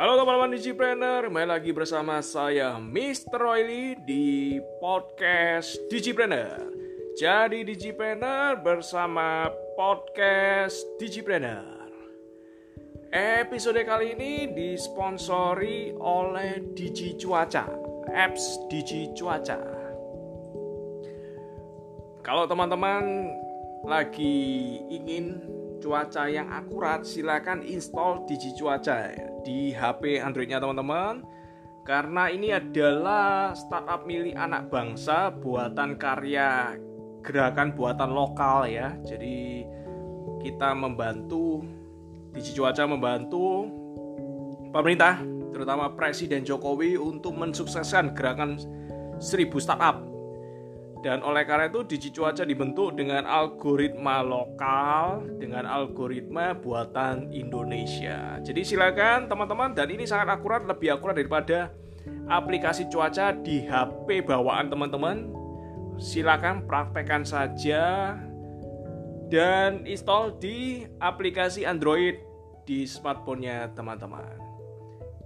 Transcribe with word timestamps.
teman-teman 0.00 0.56
Digipreneur, 0.56 1.28
kembali 1.28 1.48
lagi 1.60 1.76
bersama 1.76 2.24
saya 2.24 2.80
Mr. 2.80 3.36
Royli 3.36 4.00
di 4.00 4.56
podcast 4.80 5.76
Digipreneur. 5.92 6.72
Jadi 7.20 7.68
Digipreneur 7.68 8.56
bersama 8.64 9.52
podcast 9.76 10.88
Digipreneur. 10.96 11.92
Episode 13.12 13.84
kali 13.84 14.16
ini 14.16 14.48
disponsori 14.48 15.92
oleh 15.92 16.72
Digi 16.72 17.20
Cuaca, 17.20 17.68
apps 18.08 18.56
Digi 18.72 19.12
Cuaca. 19.12 19.60
Kalau 22.24 22.48
teman-teman 22.48 23.36
lagi 23.84 24.32
ingin 24.88 25.44
cuaca 25.84 26.24
yang 26.24 26.48
akurat 26.48 27.04
silakan 27.04 27.60
install 27.68 28.24
Digi 28.24 28.56
Cuaca 28.56 29.29
di 29.44 29.72
HP 29.72 30.20
Androidnya 30.20 30.60
teman-teman. 30.60 31.24
Karena 31.84 32.28
ini 32.28 32.52
adalah 32.52 33.56
startup 33.56 34.04
milik 34.04 34.36
anak 34.36 34.68
bangsa 34.68 35.32
buatan 35.32 35.96
karya 35.96 36.76
gerakan 37.24 37.72
buatan 37.72 38.10
lokal 38.12 38.68
ya. 38.68 38.94
Jadi 39.04 39.64
kita 40.40 40.76
membantu 40.76 41.64
Digi 42.30 42.54
Cuaca 42.54 42.86
membantu 42.86 43.66
pemerintah 44.70 45.18
terutama 45.50 45.90
Presiden 45.92 46.46
Jokowi 46.46 46.94
untuk 46.94 47.34
mensukseskan 47.34 48.14
gerakan 48.14 48.56
1000 49.18 49.50
startup 49.58 50.09
dan 51.00 51.24
oleh 51.24 51.48
karena 51.48 51.72
itu 51.72 51.80
Digi 51.80 52.12
Cuaca 52.12 52.44
dibentuk 52.44 52.92
dengan 52.92 53.24
algoritma 53.24 54.20
lokal, 54.20 55.24
dengan 55.40 55.64
algoritma 55.64 56.52
buatan 56.52 57.32
Indonesia. 57.32 58.36
Jadi 58.44 58.60
silakan 58.60 59.24
teman-teman 59.24 59.72
dan 59.72 59.88
ini 59.88 60.04
sangat 60.04 60.36
akurat, 60.36 60.60
lebih 60.68 60.92
akurat 60.92 61.16
daripada 61.16 61.72
aplikasi 62.28 62.92
cuaca 62.92 63.32
di 63.32 63.64
HP 63.64 64.28
bawaan 64.28 64.68
teman-teman. 64.68 65.32
Silakan 66.00 66.68
praktekkan 66.68 67.24
saja 67.24 68.16
dan 69.32 69.84
install 69.88 70.36
di 70.36 70.84
aplikasi 71.00 71.64
Android 71.64 72.20
di 72.68 72.84
smartphone-nya 72.84 73.72
teman-teman. 73.72 74.36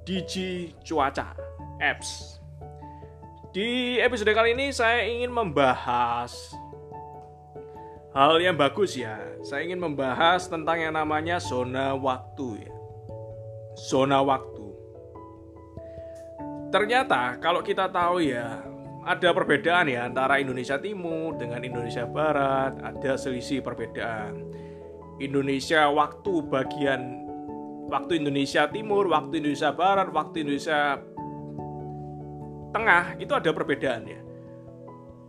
Digi 0.07 0.77
Cuaca 0.87 1.35
Apps. 1.83 2.44
Di 3.55 4.03
episode 4.03 4.35
kali 4.35 4.51
ini 4.51 4.75
saya 4.75 5.07
ingin 5.07 5.31
membahas 5.31 6.59
hal 8.11 8.43
yang 8.43 8.59
bagus 8.59 8.99
ya. 8.99 9.15
Saya 9.47 9.63
ingin 9.63 9.79
membahas 9.79 10.51
tentang 10.51 10.83
yang 10.83 10.99
namanya 10.99 11.39
zona 11.39 11.95
waktu 11.95 12.67
ya. 12.67 12.75
Zona 13.79 14.19
waktu. 14.27 14.75
Ternyata 16.75 17.39
kalau 17.39 17.63
kita 17.63 17.87
tahu 17.95 18.27
ya, 18.27 18.59
ada 19.07 19.31
perbedaan 19.31 19.87
ya 19.87 20.11
antara 20.11 20.43
Indonesia 20.43 20.75
Timur 20.75 21.39
dengan 21.39 21.63
Indonesia 21.63 22.11
Barat, 22.11 22.75
ada 22.83 23.15
selisih 23.15 23.63
perbedaan. 23.63 24.51
Indonesia 25.23 25.87
waktu 25.95 26.43
bagian 26.51 27.23
waktu 27.87 28.19
Indonesia 28.19 28.67
Timur, 28.67 29.07
waktu 29.15 29.39
Indonesia 29.39 29.71
Barat, 29.71 30.11
waktu 30.11 30.43
Indonesia 30.43 30.99
tengah 32.75 33.15
itu 33.23 33.31
ada 33.31 33.55
perbedaan 33.55 34.03
ya. 34.03 34.21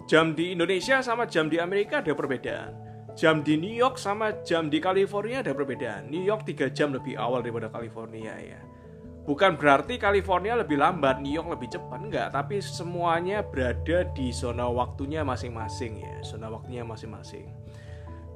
Jam 0.09 0.33
di 0.33 0.57
Indonesia 0.57 1.05
sama 1.05 1.29
jam 1.29 1.45
di 1.45 1.61
Amerika 1.61 2.01
ada 2.01 2.17
perbedaan. 2.17 2.73
Jam 3.13 3.45
di 3.45 3.55
New 3.55 3.71
York 3.71 4.01
sama 4.01 4.43
jam 4.43 4.67
di 4.67 4.81
California 4.81 5.45
ada 5.45 5.53
perbedaan. 5.53 6.09
New 6.09 6.25
York 6.25 6.43
3 6.43 6.73
jam 6.73 6.91
lebih 6.91 7.15
awal 7.15 7.45
daripada 7.45 7.69
California 7.69 8.33
ya. 8.41 8.59
Bukan 9.25 9.57
berarti 9.57 9.97
California 9.97 10.53
lebih 10.53 10.77
lambat, 10.77 11.17
New 11.17 11.33
York 11.33 11.57
lebih 11.57 11.73
cepat 11.73 11.97
enggak, 11.97 12.27
tapi 12.29 12.61
semuanya 12.61 13.41
berada 13.41 14.05
di 14.13 14.29
zona 14.29 14.69
waktunya 14.69 15.25
masing-masing 15.25 16.05
ya, 16.05 16.21
zona 16.21 16.53
waktunya 16.53 16.85
masing-masing. 16.85 17.49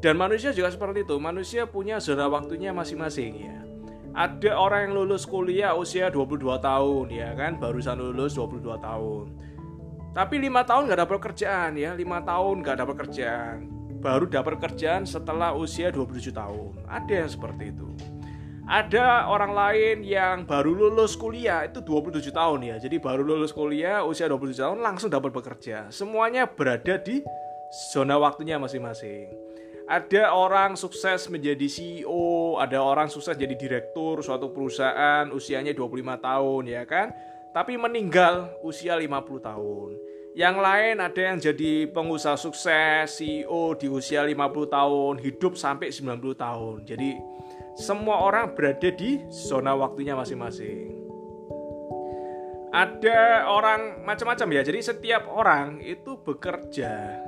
Dan 0.01 0.17
manusia 0.17 0.49
juga 0.49 0.73
seperti 0.73 1.05
itu, 1.05 1.21
manusia 1.21 1.69
punya 1.69 2.01
zona 2.01 2.25
waktunya 2.25 2.73
masing-masing 2.73 3.33
ya 3.37 3.68
ada 4.17 4.51
orang 4.57 4.89
yang 4.89 4.93
lulus 5.03 5.23
kuliah 5.29 5.77
usia 5.77 6.09
22 6.09 6.41
tahun 6.59 7.05
ya 7.13 7.29
kan? 7.37 7.61
Barusan 7.61 8.01
lulus 8.01 8.33
22 8.33 8.65
tahun. 8.81 9.25
Tapi 10.09 10.35
lima 10.41 10.65
tahun 10.65 10.89
nggak 10.89 11.01
dapat 11.05 11.17
kerjaan 11.31 11.71
ya. 11.77 11.93
Lima 11.93 12.19
tahun 12.25 12.65
nggak 12.65 12.77
dapat 12.81 12.95
kerjaan. 13.05 13.57
Baru 13.99 14.25
dapat 14.25 14.57
kerjaan 14.57 15.05
setelah 15.05 15.53
usia 15.53 15.93
27 15.93 16.33
tahun. 16.33 16.71
Ada 16.89 17.13
yang 17.25 17.29
seperti 17.29 17.63
itu. 17.69 17.87
Ada 18.69 19.25
orang 19.25 19.53
lain 19.57 19.97
yang 20.05 20.45
baru 20.45 20.77
lulus 20.77 21.17
kuliah 21.17 21.65
itu 21.65 21.81
27 21.81 22.29
tahun 22.29 22.59
ya. 22.69 22.75
Jadi 22.77 23.01
baru 23.01 23.25
lulus 23.25 23.49
kuliah 23.49 24.05
usia 24.05 24.29
27 24.29 24.61
tahun 24.61 24.79
langsung 24.85 25.09
dapat 25.09 25.33
bekerja. 25.33 25.89
Semuanya 25.89 26.45
berada 26.45 27.01
di 27.01 27.25
zona 27.93 28.17
waktunya 28.21 28.61
masing-masing. 28.61 29.49
Ada 29.89 30.37
orang 30.37 30.77
sukses 30.77 31.25
menjadi 31.33 31.65
CEO, 31.65 32.28
ada 32.59 32.83
orang 32.83 33.07
sukses 33.07 33.39
jadi 33.39 33.55
direktur 33.55 34.19
suatu 34.19 34.51
perusahaan 34.51 35.31
usianya 35.31 35.71
25 35.71 36.19
tahun 36.19 36.63
ya 36.67 36.83
kan. 36.83 37.15
Tapi 37.49 37.79
meninggal 37.79 38.61
usia 38.61 38.93
50 38.93 39.09
tahun. 39.41 39.89
Yang 40.37 40.55
lain 40.61 40.95
ada 41.01 41.21
yang 41.33 41.37
jadi 41.41 41.89
pengusaha 41.89 42.37
sukses, 42.37 43.17
CEO 43.17 43.73
di 43.73 43.89
usia 43.89 44.21
50 44.21 44.69
tahun, 44.69 45.13
hidup 45.17 45.57
sampai 45.57 45.89
90 45.89 46.37
tahun. 46.37 46.85
Jadi 46.85 47.17
semua 47.73 48.21
orang 48.21 48.53
berada 48.53 48.91
di 48.93 49.23
zona 49.33 49.73
waktunya 49.73 50.13
masing-masing. 50.13 50.93
Ada 52.69 53.49
orang 53.49 54.05
macam-macam 54.05 54.47
ya. 54.53 54.61
Jadi 54.61 54.79
setiap 54.85 55.25
orang 55.25 55.81
itu 55.81 56.21
bekerja 56.21 57.25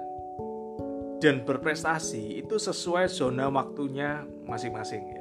dan 1.22 1.46
berprestasi 1.46 2.42
itu 2.42 2.58
sesuai 2.58 3.06
zona 3.06 3.46
waktunya 3.50 4.26
masing-masing 4.46 5.04
ya. 5.14 5.21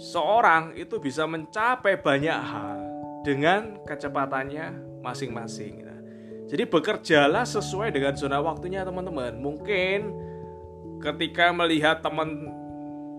Seorang 0.00 0.72
itu 0.80 0.96
bisa 0.96 1.28
mencapai 1.28 2.00
banyak 2.00 2.32
hal 2.40 2.80
dengan 3.20 3.84
kecepatannya 3.84 4.96
masing-masing. 5.04 5.84
Nah, 5.84 6.00
jadi 6.48 6.64
bekerjalah 6.64 7.44
sesuai 7.44 7.92
dengan 7.92 8.16
zona 8.16 8.40
waktunya 8.40 8.80
teman-teman. 8.80 9.36
Mungkin 9.36 9.98
ketika 11.04 11.52
melihat 11.52 12.00
teman 12.00 12.48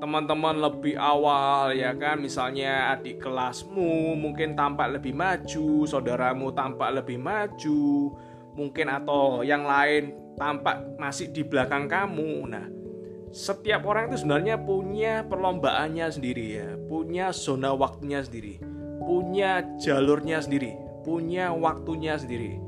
teman-teman 0.01 0.57
lebih 0.57 0.97
awal 0.97 1.77
ya 1.77 1.93
kan 1.93 2.17
misalnya 2.17 2.97
adik 2.97 3.21
kelasmu 3.21 4.17
mungkin 4.17 4.57
tampak 4.57 4.97
lebih 4.97 5.13
maju 5.13 5.85
saudaramu 5.85 6.49
tampak 6.57 6.89
lebih 6.97 7.21
maju 7.21 8.09
mungkin 8.57 8.89
atau 8.89 9.45
yang 9.45 9.61
lain 9.61 10.17
tampak 10.33 10.97
masih 10.97 11.29
di 11.29 11.45
belakang 11.45 11.85
kamu. 11.85 12.49
Nah, 12.49 12.80
setiap 13.31 13.87
orang 13.87 14.11
itu 14.11 14.23
sebenarnya 14.23 14.59
punya 14.59 15.23
perlombaannya 15.23 16.07
sendiri 16.11 16.45
ya, 16.59 16.69
punya 16.91 17.31
zona 17.31 17.71
waktunya 17.71 18.19
sendiri, 18.19 18.59
punya 18.99 19.63
jalurnya 19.79 20.43
sendiri, 20.43 20.75
punya 21.07 21.55
waktunya 21.55 22.19
sendiri. 22.19 22.59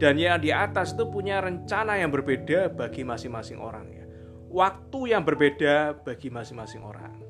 Dan 0.00 0.16
yang 0.16 0.40
di 0.40 0.52
atas 0.52 0.96
itu 0.96 1.08
punya 1.08 1.44
rencana 1.44 2.00
yang 2.00 2.08
berbeda 2.12 2.72
bagi 2.72 3.04
masing-masing 3.04 3.60
orang 3.60 3.88
ya. 3.92 4.04
Waktu 4.48 5.12
yang 5.12 5.24
berbeda 5.24 6.04
bagi 6.04 6.32
masing-masing 6.32 6.80
orang. 6.80 7.20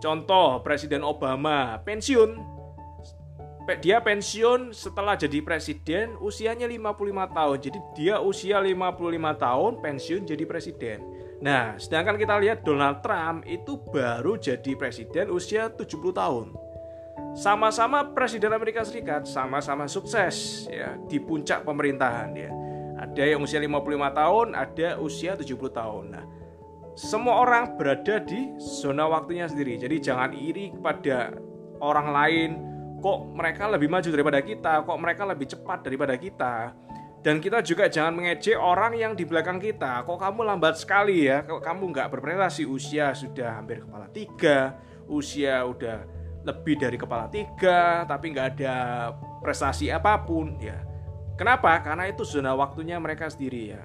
Contoh 0.00 0.64
Presiden 0.64 1.04
Obama 1.04 1.80
pensiun 1.84 2.58
dia 3.76 4.00
pensiun 4.00 4.72
setelah 4.72 5.12
jadi 5.12 5.44
presiden 5.44 6.16
usianya 6.24 6.64
55 6.64 7.36
tahun. 7.36 7.56
Jadi 7.60 7.78
dia 7.92 8.16
usia 8.16 8.64
55 8.64 8.96
tahun 9.36 9.72
pensiun 9.84 10.22
jadi 10.24 10.44
presiden. 10.48 10.98
Nah, 11.38 11.78
sedangkan 11.78 12.18
kita 12.18 12.34
lihat 12.42 12.66
Donald 12.66 12.98
Trump 12.98 13.46
itu 13.46 13.78
baru 13.78 14.34
jadi 14.34 14.74
presiden 14.74 15.30
usia 15.30 15.70
70 15.70 16.10
tahun. 16.10 16.46
Sama-sama 17.38 18.10
presiden 18.10 18.50
Amerika 18.50 18.82
Serikat, 18.82 19.26
sama-sama 19.26 19.86
sukses 19.86 20.66
ya 20.66 20.98
di 21.06 21.22
puncak 21.22 21.62
pemerintahan 21.62 22.30
ya. 22.34 22.50
Ada 22.98 23.38
yang 23.38 23.46
usia 23.46 23.62
55 23.62 24.10
tahun, 24.10 24.46
ada 24.58 24.88
usia 24.98 25.38
70 25.38 25.70
tahun. 25.70 26.04
Nah, 26.18 26.24
semua 26.98 27.46
orang 27.46 27.78
berada 27.78 28.18
di 28.18 28.58
zona 28.58 29.06
waktunya 29.06 29.46
sendiri. 29.46 29.78
Jadi 29.78 30.02
jangan 30.02 30.34
iri 30.34 30.74
kepada 30.74 31.38
orang 31.78 32.08
lain 32.10 32.50
kok 32.98 33.30
mereka 33.30 33.70
lebih 33.70 33.86
maju 33.86 34.08
daripada 34.10 34.42
kita, 34.42 34.82
kok 34.82 34.98
mereka 34.98 35.22
lebih 35.22 35.46
cepat 35.46 35.86
daripada 35.86 36.18
kita. 36.18 36.74
Dan 37.28 37.44
kita 37.44 37.60
juga 37.60 37.92
jangan 37.92 38.16
mengejek 38.16 38.56
orang 38.56 38.96
yang 38.96 39.12
di 39.12 39.28
belakang 39.28 39.60
kita. 39.60 40.00
Kok 40.08 40.16
kamu 40.16 40.48
lambat 40.48 40.80
sekali 40.80 41.28
ya? 41.28 41.44
Kok 41.44 41.60
kamu 41.60 41.92
nggak 41.92 42.08
berprestasi? 42.08 42.64
Usia 42.64 43.12
sudah 43.12 43.60
hampir 43.60 43.84
kepala 43.84 44.08
tiga, 44.08 44.80
usia 45.04 45.60
udah 45.60 46.08
lebih 46.48 46.80
dari 46.80 46.96
kepala 46.96 47.28
tiga, 47.28 48.08
tapi 48.08 48.32
nggak 48.32 48.48
ada 48.56 48.76
prestasi 49.44 49.92
apa 49.92 50.24
pun 50.24 50.56
ya. 50.56 50.80
Kenapa? 51.36 51.84
Karena 51.84 52.08
itu 52.08 52.24
zona 52.24 52.56
waktunya 52.56 52.96
mereka 52.96 53.28
sendiri 53.28 53.76
ya. 53.76 53.84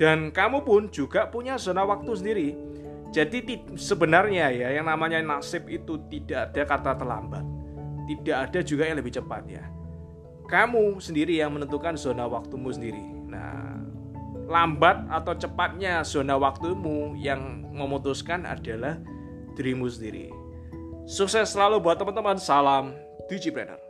Dan 0.00 0.32
kamu 0.32 0.64
pun 0.64 0.88
juga 0.88 1.28
punya 1.28 1.60
zona 1.60 1.84
waktu 1.84 2.16
sendiri. 2.16 2.48
Jadi 3.12 3.44
sebenarnya 3.76 4.48
ya 4.56 4.72
yang 4.72 4.88
namanya 4.88 5.20
nasib 5.20 5.68
itu 5.68 6.00
tidak 6.08 6.48
ada 6.48 6.64
kata 6.64 6.96
terlambat 6.96 7.44
tidak 8.08 8.36
ada 8.48 8.60
juga 8.64 8.88
yang 8.88 8.96
lebih 8.96 9.12
cepat 9.12 9.44
ya. 9.44 9.64
Kamu 10.48 10.96
sendiri 10.96 11.36
yang 11.36 11.52
menentukan 11.52 11.94
zona 12.00 12.24
waktumu 12.24 12.72
sendiri. 12.72 13.04
Nah, 13.28 13.84
lambat 14.48 15.04
atau 15.12 15.36
cepatnya 15.36 16.00
zona 16.08 16.40
waktumu 16.40 17.12
yang 17.20 17.68
memutuskan 17.68 18.48
adalah 18.48 18.96
dirimu 19.54 19.84
sendiri. 19.92 20.32
Sukses 21.04 21.52
selalu 21.52 21.84
buat 21.84 22.00
teman-teman. 22.00 22.40
Salam 22.40 22.96
Digipreneur. 23.28 23.87